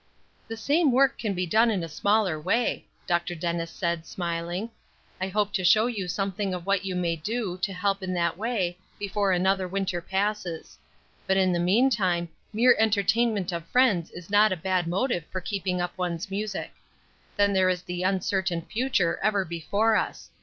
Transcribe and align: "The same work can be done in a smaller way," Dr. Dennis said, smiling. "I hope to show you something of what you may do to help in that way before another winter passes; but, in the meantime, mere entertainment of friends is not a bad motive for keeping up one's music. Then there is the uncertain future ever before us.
"The 0.47 0.57
same 0.57 0.91
work 0.91 1.19
can 1.19 1.35
be 1.35 1.45
done 1.45 1.69
in 1.69 1.83
a 1.83 1.87
smaller 1.87 2.39
way," 2.41 2.87
Dr. 3.05 3.35
Dennis 3.35 3.69
said, 3.69 4.07
smiling. 4.07 4.71
"I 5.21 5.27
hope 5.27 5.53
to 5.53 5.63
show 5.63 5.85
you 5.85 6.07
something 6.07 6.55
of 6.55 6.65
what 6.65 6.83
you 6.83 6.95
may 6.95 7.15
do 7.15 7.59
to 7.59 7.71
help 7.71 8.01
in 8.01 8.11
that 8.15 8.35
way 8.35 8.79
before 8.97 9.31
another 9.31 9.67
winter 9.67 10.01
passes; 10.01 10.79
but, 11.27 11.37
in 11.37 11.53
the 11.53 11.59
meantime, 11.59 12.29
mere 12.51 12.75
entertainment 12.79 13.51
of 13.51 13.63
friends 13.67 14.09
is 14.09 14.31
not 14.31 14.51
a 14.51 14.57
bad 14.57 14.87
motive 14.87 15.23
for 15.31 15.39
keeping 15.39 15.79
up 15.79 15.95
one's 15.99 16.31
music. 16.31 16.73
Then 17.37 17.53
there 17.53 17.69
is 17.69 17.83
the 17.83 18.01
uncertain 18.01 18.63
future 18.63 19.19
ever 19.21 19.45
before 19.45 19.95
us. 19.95 20.31